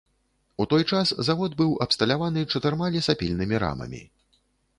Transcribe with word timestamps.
У 0.63 0.65
той 0.71 0.83
час 0.95 1.11
завод 1.27 1.51
быў 1.59 1.75
абсталяваны 1.85 2.47
чатырма 2.55 2.91
лесапільнымі 2.97 3.55
рамамі. 3.67 4.01